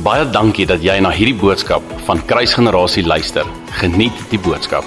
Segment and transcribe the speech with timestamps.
[0.00, 3.44] Baie dankie dat jy na hierdie boodskap van Kruisgenerasie luister.
[3.82, 4.86] Geniet die boodskap.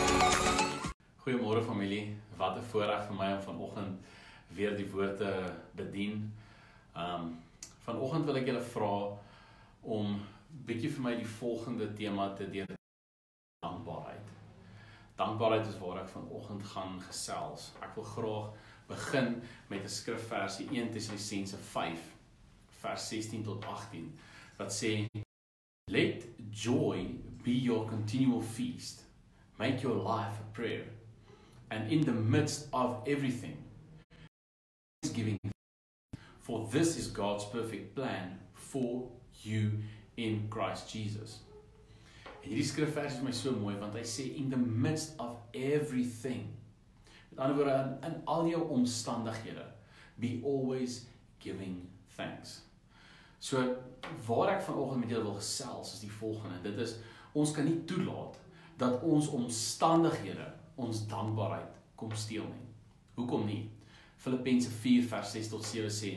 [1.21, 2.15] Goeiemôre familie.
[2.39, 3.99] Wat 'n voorreg vir my om vanoggend
[4.49, 6.33] weer die woord te bedien.
[6.97, 7.37] Um
[7.85, 8.97] vanoggend wil ek julle vra
[9.81, 10.19] om
[10.65, 12.65] bietjie vir my die volgende tema te deel
[13.61, 14.27] dankbaarheid.
[15.15, 17.71] Dankbaarheid is waar ek vanoggend gaan gesels.
[17.81, 18.49] Ek wil graag
[18.87, 21.99] begin met 'n skrifversie 1 Tessalonisense 5
[22.81, 24.17] vers 16 tot 18
[24.57, 25.07] wat sê
[25.89, 27.07] let joy
[27.43, 29.01] be your continual feast.
[29.59, 30.85] Make your life a prayer.
[31.69, 33.57] And in the midst of everything
[35.03, 35.37] thanksgiving
[36.39, 39.09] for this is God's perfect plan for
[39.43, 39.71] you
[40.17, 41.39] in Christ Jesus.
[42.43, 46.49] En hierdie skrifvers is my so mooi want hy sê in the midst of everything.
[47.31, 47.77] Met ander woorde
[48.09, 49.63] in al jou omstandighede
[50.19, 51.05] be always
[51.39, 52.61] giving thanks
[53.43, 53.59] So
[54.27, 56.61] waar ek vanoggend met julle wil gesels is die volgende.
[56.63, 56.95] Dit is
[57.35, 58.37] ons kan nie toelaat
[58.79, 60.45] dat ons omstandighede
[60.79, 62.69] ons dankbaarheid kom steel nie.
[63.17, 63.65] Hoekom nie?
[64.23, 66.13] Filippense 4 vers 6 tot 7 sê: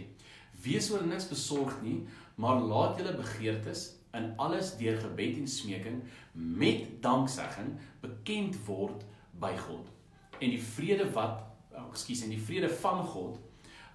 [0.63, 1.99] Wees oor niks besorgd nie,
[2.39, 5.99] maar laat julle begeertes in alles deur gebed en smeking
[6.33, 9.03] met danksegging bekend word
[9.43, 9.91] by God.
[10.39, 11.43] En die vrede wat,
[11.75, 13.43] oh, ekskuus, en die vrede van God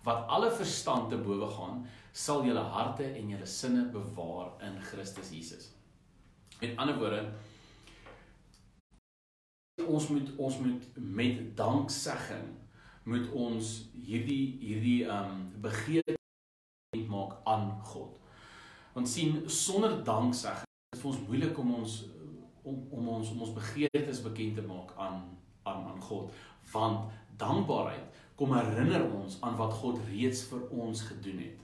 [0.04, 5.32] wat alle verstand te bowe gaan, sal julle harte en julle sinne bewaar in Christus
[5.32, 5.70] Jesus.
[6.62, 7.26] Met ander woorde
[9.82, 12.50] ons moet ons moet met danksegging
[13.10, 13.70] moet ons
[14.06, 16.18] hierdie hierdie ehm um, begeerte
[17.10, 18.20] maak aan God.
[18.94, 21.96] Want sien sonder danksegging is vir ons moeilik om ons
[22.68, 25.24] om om ons om ons begeertes bekend te maak aan
[25.64, 26.34] aan aan God
[26.72, 31.58] want dankbaarheid kom herinner ons aan wat God reeds vir ons gedoen het.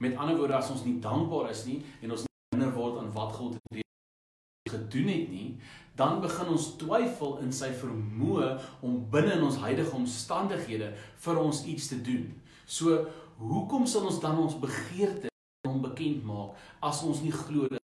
[0.00, 3.34] Met ander woorde as ons nie dankbaar is nie en ons herinner word aan wat
[3.36, 5.50] God reeds gedoen het nie,
[6.00, 10.94] dan begin ons twyfel in sy vermoë om binne in ons huidige omstandighede
[11.26, 12.24] vir ons iets te doen.
[12.64, 13.02] So,
[13.42, 15.28] hoekom sal ons dan ons begeerte
[15.68, 17.81] hom bekend maak as ons nie glo dat?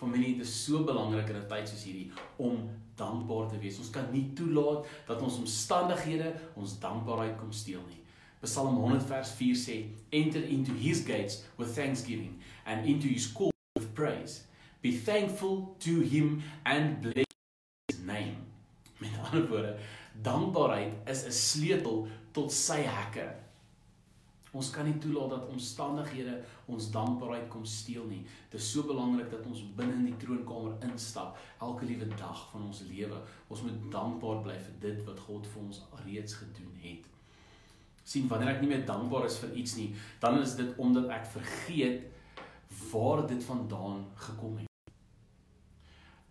[0.00, 3.78] Familie, dit is so belangrik in 'n tyd soos hierdie om dankbaar te wees.
[3.78, 8.00] Ons kan nie toelaat dat ons omstandighede ons dankbaarheid kom steel nie.
[8.40, 9.76] Psalm 100 vers 4 sê,
[10.08, 14.40] "Enter into his gates with thanksgiving and into his courts with praise.
[14.80, 17.34] Be thankful to him and bless
[17.92, 18.36] his name."
[18.98, 19.76] Met ander woorde,
[20.22, 23.34] dankbaarheid is 'n sleutel tot sy hekke.
[24.50, 28.24] Ons kan nie toelaat dat omstandighede ons dankbaarheid kom steel nie.
[28.50, 32.66] Dit is so belangrik dat ons binne in die troonkamer instap elke liewe dag van
[32.66, 33.20] ons lewe.
[33.46, 37.06] Ons moet dankbaar bly vir dit wat God vir ons reeds gedoen het.
[38.10, 41.28] sien wanneer ek nie meer dankbaar is vir iets nie, dan is dit omdat ek
[41.30, 42.08] vergeet
[42.90, 44.94] waar dit vandaan gekom het.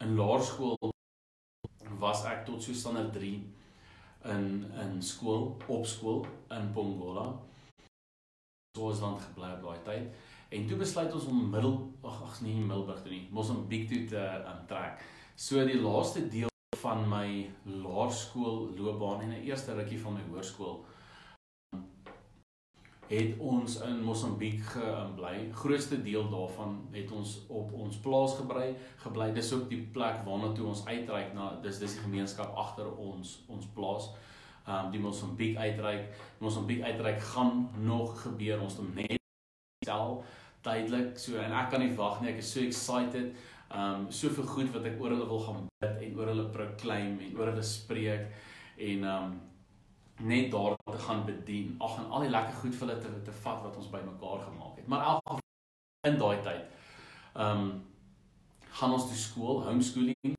[0.03, 0.75] In laerskool
[2.01, 3.31] was ek tot so standaard 3
[4.33, 4.49] in
[4.83, 7.29] in skool, op skool in Pongola
[8.79, 10.19] Swaziland gebly op daai tyd.
[10.49, 14.21] En toe besluit ons om middel ag ag nee, Middelburg toe nie, Mosambiek toe te
[14.39, 15.03] um, trek.
[15.35, 16.47] So die laaste deel
[16.79, 20.79] van my laerskool loopbaan en 'n eerste rukkie van my hoërskool
[23.09, 25.35] het ons in Mosambiek gebly.
[25.45, 28.75] Um, Grootste deel daarvan het ons op ons plaas gebly.
[28.97, 29.31] Gebly.
[29.33, 33.39] Dis ook die plek waarna toe ons uitreik na dis dis die gemeenskap agter ons
[33.47, 34.11] ons plaas
[34.67, 36.15] um die Mosambiek uitreik.
[36.39, 38.61] Mosambiek uitreik gaan nog gebeur.
[38.61, 39.17] Ons het net
[39.83, 40.23] stel
[40.61, 42.33] tydelik so en ek kan nie wag nie.
[42.33, 43.35] Ek is so excited.
[43.69, 47.37] Um soveel goed wat ek oor hulle wil gaan bid en oor hulle proclaim en
[47.37, 48.31] oor hulle spreek
[48.89, 49.37] en um
[50.19, 51.75] net daar te gaan bedien.
[51.79, 54.81] Ag en al die lekker goed vir hulle te te vat wat ons bymekaar gemaak
[54.81, 54.89] het.
[54.91, 55.39] Maar elke
[56.07, 56.65] in daai tyd
[57.35, 57.69] um
[58.79, 60.35] gaan ons toe skool, homeschooling.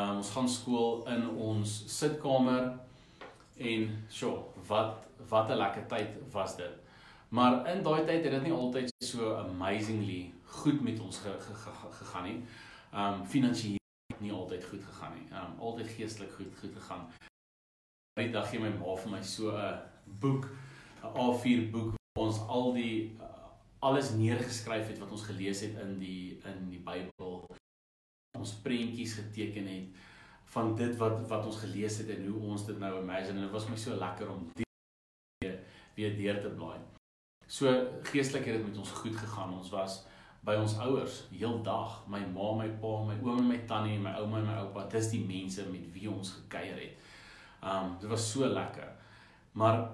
[0.00, 2.72] Um, ons gaan skool in ons sitkamer
[3.56, 6.74] En sjo, wat wat 'n lekker tyd was dit.
[7.28, 11.54] Maar in daai tyd het dit nie altyd so amazingly goed met ons ge, ge,
[11.54, 12.44] ge, ge, gegaan nie.
[12.92, 13.78] Um finansiëel
[14.18, 15.26] nie altyd goed gegaan nie.
[15.30, 17.06] Um altyd geestelik goed goed gegaan.
[18.20, 19.80] Die dag gee my ma vir my so 'n
[20.20, 20.48] boek,
[21.02, 23.16] 'n A4 boek waar ons al die
[23.78, 27.46] alles neergeskryf het wat ons gelees het in die in die Bybel.
[28.38, 29.88] Ons prentjies geteken het
[30.54, 33.54] van dit wat wat ons gelees het en hoe ons dit nou imagine en dit
[33.54, 35.56] was my so lekker om weer
[35.94, 36.78] weer deur te blaai.
[37.46, 37.70] So
[38.10, 39.56] geestelik het dit met ons goed gegaan.
[39.58, 40.02] Ons was
[40.44, 44.40] by ons ouers heeldag, my ma, my pa, my oom en my tannie, my ouma
[44.42, 44.86] en my oupa.
[44.92, 47.12] Dis die mense met wie ons gekuier het.
[47.64, 48.90] Um dit was so lekker.
[49.58, 49.84] Maar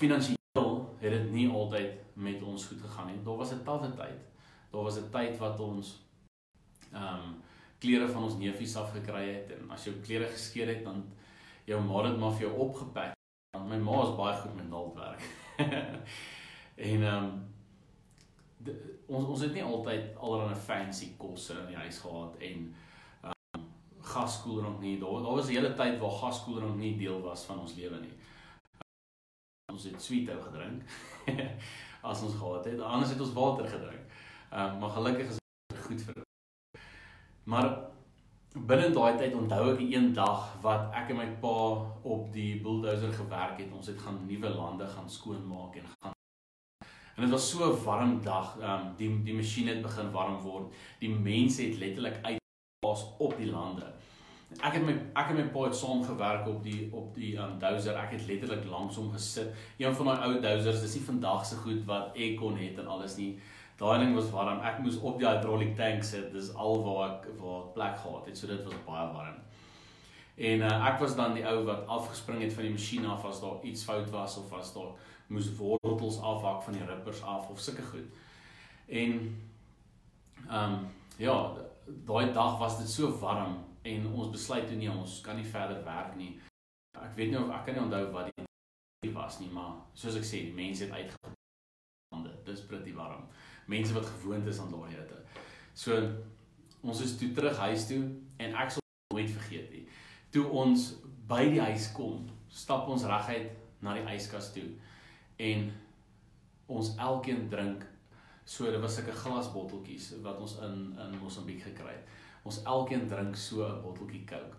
[0.00, 3.22] finansiëel het dit nie altyd met ons goed gegaan nie.
[3.24, 4.20] Daar was 'n tawwe tyd.
[4.72, 5.96] Daar was 'n tyd wat ons
[6.94, 7.36] um,
[7.78, 11.04] klere van ons neefies af gekry het en as jou klere geskeur het dan
[11.68, 13.14] jou ma het maar vir jou opgepak.
[13.56, 15.22] Want my ma is baie goed met naaldwerk.
[16.90, 17.38] en ehm um,
[19.06, 22.64] ons ons het nie altyd allerlei fancy kosse in die huis gehad en
[23.22, 23.66] ehm um,
[24.12, 24.98] gaskoeldrank nie.
[25.00, 28.14] Daar daar was 'n hele tyd waar gaskoeldrank nie deel was van ons lewe nie.
[29.72, 30.82] Ons het sweet ou gedrink
[32.10, 32.80] as ons gehad het.
[32.80, 34.04] Anders het ons water gedrink.
[34.50, 35.36] Ehm um, maar gelukkig is
[35.74, 36.27] dit goed vir.
[37.48, 37.68] Maar
[38.52, 41.56] binne daai tyd onthou ek een dag wat ek en my pa
[42.04, 43.72] op die bulldozer gewerk het.
[43.72, 46.16] Ons het gaan nuwe lande gaan skoonmaak en gaan
[47.18, 48.56] En dit was so 'n warm dag.
[48.60, 50.74] Ehm um, die die masjien het begin warm word.
[51.00, 53.86] Die mense het letterlik uitgepas op die lande.
[54.60, 57.58] Ek het my ek en my pa het saam gewerk op die op die um
[57.58, 57.96] dozer.
[57.96, 59.54] Ek het letterlik langs hom gesit.
[59.78, 63.16] Een van daai ou dozers, dis nie vandag se goed wat aircon het en alles
[63.16, 63.38] nie.
[63.78, 64.60] Daai ding was warm.
[64.66, 66.32] Ek moes op die hydraulic tank sit.
[66.34, 68.38] Dis al waar ek waar ek plek gehad het.
[68.38, 69.38] So dit was baie warm.
[70.38, 73.40] En uh, ek was dan die ou wat afgespring het van die masjien af as
[73.42, 74.92] daar iets fout was of as daar
[75.28, 78.06] moes wortels afhak van die rippers af of sulke goed.
[78.86, 79.16] En
[80.48, 80.86] ehm um,
[81.18, 81.34] ja,
[81.86, 85.82] daai dag was dit so warm en ons besluit toe nie ons kan nie verder
[85.84, 86.38] werk nie.
[86.98, 88.30] Ek weet nie of ek kan nie onthou wat
[89.02, 92.26] die was nie, maar soos ek sê, die mense het uitgegaan.
[92.46, 93.26] Dis pretty warm.
[93.68, 95.20] Mense wat gewoond is aan daai hitte.
[95.76, 95.96] So
[96.80, 98.00] ons is toe terug huis toe
[98.40, 98.84] en ek sal
[99.14, 99.84] nooit vergeet nie.
[100.32, 100.92] Toe ons
[101.28, 103.52] by die huis kom, stap ons reguit
[103.84, 104.66] na die yskas toe
[105.38, 105.68] en
[106.68, 107.84] ons elkeen drink
[108.48, 112.16] so dit was sulke glasbotteltjies wat ons in in Mosambiek gekry het.
[112.48, 114.56] Ons elkeen drink so 'n botteltjie Coke.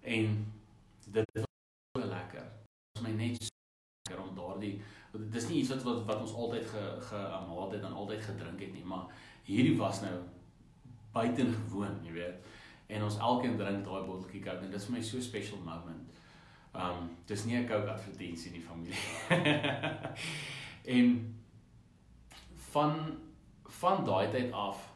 [0.00, 0.52] En
[1.06, 1.44] dit was
[1.96, 2.46] so lekker.
[2.96, 3.48] Ons my net so
[4.08, 4.80] lekker om daardie
[5.12, 8.72] dis nie iets wat wat, wat ons altyd ge gehaat het en altyd gedrink het
[8.72, 9.10] nie, maar
[9.42, 10.14] hierdie was nou
[11.12, 12.50] buitengewoon, jy weet.
[12.86, 16.18] En ons elkeen drink daai botteltjie Coke en dit is vir my so special moment.
[16.74, 18.98] Um dis nie 'n Coke advertensie in die familie.
[20.96, 21.34] en
[22.70, 23.18] van
[23.80, 24.88] van daai tyd af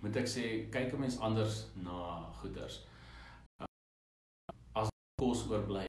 [0.00, 2.84] moet ek sê kyk 'n mens anders na goeders.
[3.60, 3.66] Um,
[4.72, 4.88] as
[5.20, 5.84] kos oorbly,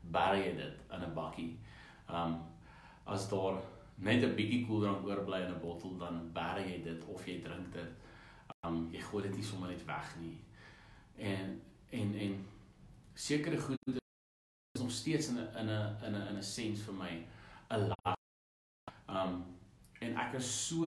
[0.00, 1.58] bære jy dit in 'n bakkie.
[2.08, 2.53] Um
[3.04, 3.60] as daar
[3.94, 7.72] net 'n bietjie koeldrank oorbly in 'n bottel, dan bære jy dit of jy drink
[7.72, 7.90] dit.
[8.66, 10.38] Um jy gooi dit nie sommer net weg nie.
[11.16, 12.46] En en en
[13.14, 14.00] sekere goede
[14.74, 17.26] is nog steeds in 'n in 'n in 'n in 'n sens vir my
[17.70, 18.16] 'n lag.
[19.08, 19.44] Um
[20.00, 20.84] en ek is so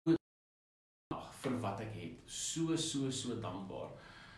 [1.13, 2.13] ag vir wat ek het.
[2.25, 3.89] So so so dankbaar.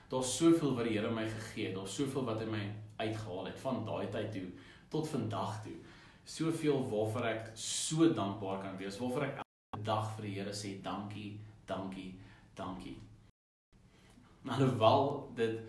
[0.09, 1.75] Daar's soveel wat die Here my gegee het.
[1.75, 2.63] Daar's soveel wat hy my
[2.97, 4.51] uitgehaal het van daai tyd toe
[4.89, 5.75] tot vandag toe.
[6.27, 8.97] Soveel waarvoor ek so dankbaar kan wees.
[8.99, 11.37] Waarvoor ek elke dag vir die Here sê dankie,
[11.69, 12.09] dankie,
[12.55, 12.97] dankie.
[14.47, 15.59] Alhoewel dit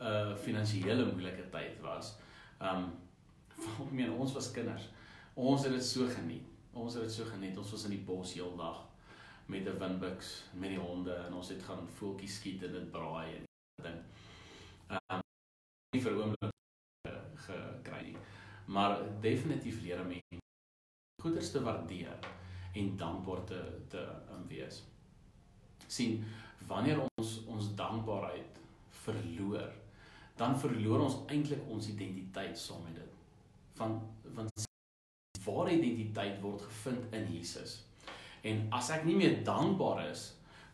[0.00, 2.16] 'n uh, finansiële moeilike tyd was.
[2.60, 2.92] Um
[3.84, 4.88] ek meen ons was kinders.
[5.34, 6.46] Ons het dit so geniet.
[6.72, 7.56] Ons het dit so geniet.
[7.58, 8.86] Ons was in die bos heeldag
[9.46, 13.36] met 'n windbuks met die honde en ons het gaan voeltjies skiet en dit braai
[13.36, 13.44] en
[13.82, 14.00] ding.
[15.12, 15.20] Um
[15.92, 16.52] nie vir oomblik
[17.34, 18.16] gekry nie.
[18.70, 20.38] Maar definitief leer mense
[21.22, 22.28] goeders te waardeer
[22.78, 24.82] en dankbaar te te um, wees.
[25.86, 26.24] sien
[26.66, 28.60] wanneer ons ons dankbaarheid
[29.02, 29.72] verloor
[30.40, 33.16] dan verloor ons eintlik ons identiteit saam met dit.
[33.80, 33.98] Van
[34.34, 34.48] van
[35.44, 37.80] ware identiteit word gevind in Jesus.
[38.46, 40.30] En as ek nie meer dankbaar is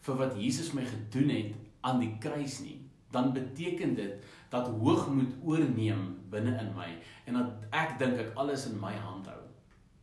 [0.07, 1.55] vir wat Jesus my gedoen het
[1.87, 2.79] aan die kruis nie,
[3.15, 6.88] dan beteken dit dat hoogmoed oorneem binne in my
[7.26, 9.42] en dat ek dink ek alles in my hand hou.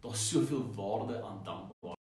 [0.04, 2.00] Daar's soveel waarde aan dankbaarheid.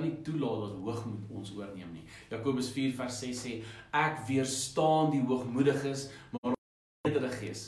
[0.00, 2.06] Nie toelaat dat hoogmoed ons oorneem nie.
[2.30, 3.56] Jakobus 4 vers 6 sê
[3.94, 6.56] ek weerstaan die hoogmoediges, maar
[7.06, 7.66] Heilige Gees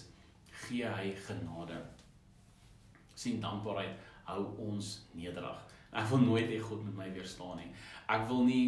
[0.65, 1.77] gee hy genade.
[3.15, 5.59] sien dankbaarheid hou ons nederig.
[5.93, 7.69] Ek wil nooit hê God moet my weerstaan nie.
[8.11, 8.65] Ek wil nie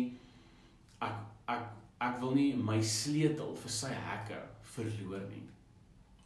[1.02, 1.16] ek
[1.50, 1.64] ek
[2.04, 4.38] ek wil nie my sleutel vir sy hekke
[4.74, 5.42] verloor nie.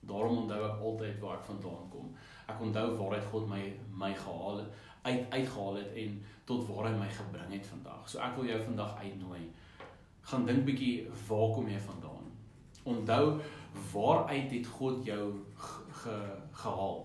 [0.00, 2.12] Daarom onthou ek altyd waar ek vandaan kom.
[2.46, 4.70] Ek onthou waaruit God my my gehaal het,
[5.02, 8.08] uit uitgehaal het en tot waar hy my gebring het vandag.
[8.08, 9.42] So ek wil jou vandag uitnooi.
[10.30, 12.30] Gaan dink bietjie waar kom jy vandaan?
[12.88, 13.40] Onthou
[13.92, 15.24] waaruit het God jou
[15.56, 16.16] ge,
[16.52, 17.04] gehaal?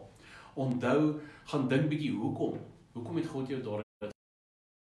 [0.54, 1.20] Onthou,
[1.50, 2.60] gaan dink bietjie hoekom?
[2.94, 3.82] Hoekom het God jou daar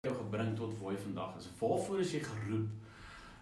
[0.04, 1.50] gebring tot waar jy vandag is?
[1.58, 2.68] Waarvoor is jy geroep?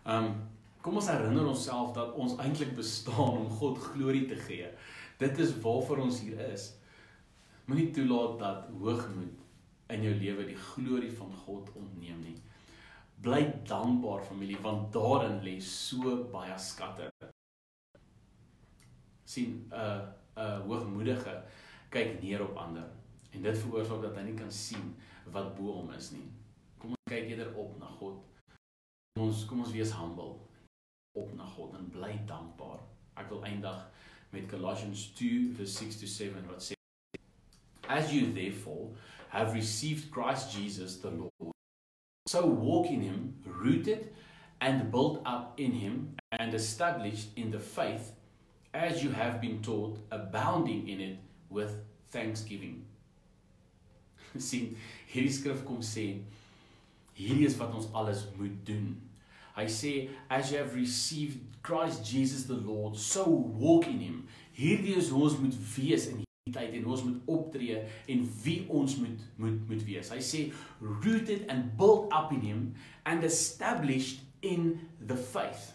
[0.06, 0.34] Um
[0.82, 4.66] kom ons herinner onsself dat ons eintlik bestaan om God glorie te gee.
[5.20, 6.72] Dit is waarvoor ons hier is.
[7.70, 9.38] Moenie toelaat dat hoogmoed
[9.94, 12.34] in jou lewe die glorie van God ontneem nie.
[13.22, 17.10] Bly dankbaar familie want daarin lê so baie skatte.
[19.32, 20.02] sien 'n uh,
[20.36, 21.42] 'n uh, hoogmoedige
[21.88, 22.88] kyk neer op ander
[23.30, 24.94] en dit veroorsaak dat hy nie kan sien
[25.32, 26.28] wat bo hom is nie.
[26.78, 28.18] Kom ons kyk eerder op na God.
[29.14, 30.51] Kom ons kom ons wees humble
[31.12, 32.80] op na God en bly dankbaar.
[33.20, 33.78] Ek wil eindig
[34.32, 36.78] met Colossians 2 vers 6 to 7 wat sê
[37.88, 38.88] As you therefore
[39.28, 41.52] have received Christ Jesus the Lord
[42.28, 44.08] so walk in him rooted
[44.60, 48.12] and built up in him and established in the faith
[48.72, 51.18] as you have been taught abounding in it
[51.50, 51.76] with
[52.10, 52.86] thanksgiving.
[54.40, 54.72] sien
[55.12, 56.06] hierdie skrif kom sê
[57.18, 58.94] hierdie is wat ons alles moet doen.
[59.56, 59.92] Hy sê
[60.30, 64.28] as you have received Christ Jesus the Lord, so walk in him.
[64.52, 68.24] Hierdie is hoe ons moet wees in hierdie tyd en hoe ons moet optree en
[68.44, 70.10] wie ons moet moet moet wees.
[70.12, 70.40] Hy sê
[70.80, 72.64] rooted and built up in him
[73.06, 75.70] and established in the faith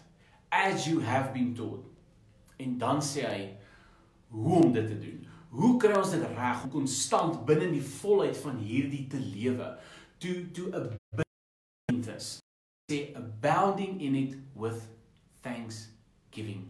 [0.52, 1.86] as you have been taught.
[2.58, 3.42] En dan sê hy
[4.34, 5.24] hoe om dit te doen.
[5.54, 9.72] Hoe kry ons dit reg om konstant binne die volheid van hierdie te lewe?
[10.18, 11.27] To to abundance
[12.88, 14.88] sê abounding in it with
[15.42, 16.64] thanksgiving.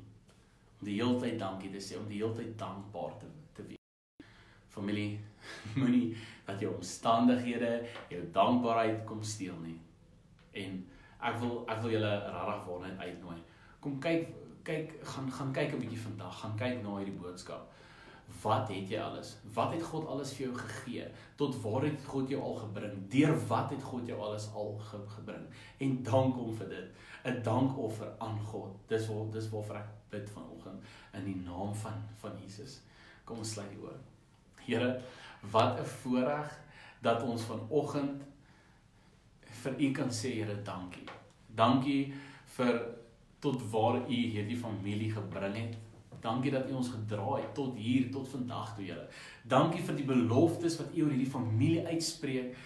[0.80, 4.26] Om die hele tyd dankie te sê, om die hele tyd dankbaar te te wees.
[4.74, 5.20] Familie,
[5.78, 7.70] moenie dat jou omstandighede
[8.10, 9.78] jou dankbaarheid kom steel nie.
[10.58, 10.82] En
[11.30, 13.38] ek wil ek wil julle regtig waar net uitnooi.
[13.84, 14.34] Kom kyk
[14.66, 17.70] kyk gaan gaan kyk 'n bietjie vandag, gaan kyk na hierdie boodskap.
[18.42, 19.36] Wat het jy alles?
[19.54, 21.06] Wat het God alles vir jou gegee?
[21.36, 22.98] Tot waar het God jou al gebring?
[23.10, 25.46] Deur wat het God jou alles al ge gebring?
[25.78, 26.90] En dank hom vir dit.
[27.24, 28.76] 'n Dankoffer aan God.
[28.88, 30.82] Dis waar dis waarvoor ek bid vanoggend
[31.12, 32.80] in die naam van van Jesus.
[33.24, 33.96] Kom ons sluit die oë.
[34.66, 35.00] Here,
[35.50, 36.58] wat 'n voorreg
[37.02, 38.22] dat ons vanoggend
[39.62, 41.06] vir U kan sê, Here, dankie.
[41.46, 42.14] Dankie
[42.56, 42.80] vir
[43.40, 45.76] tot waar U hierdie familie gebring het.
[46.20, 49.06] Dankie dat U ons gedra het tot hier tot vandag toe, Here.
[49.48, 52.56] Dankie vir die beloftes wat U oor hierdie familie uitspreek.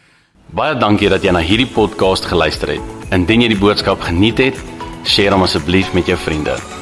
[0.56, 2.94] Baie dankie dat jy na hierdie podcast geluister het.
[3.12, 4.62] Indien jy die boodskap geniet het,
[5.16, 6.81] deel hom asseblief met jou vriende.